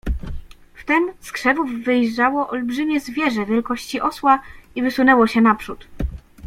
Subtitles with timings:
[0.73, 4.41] "Wtem z krzewu wyjrzało olbrzymie zwierzę wielkości osła
[4.75, 5.87] i wysunęło się naprzód."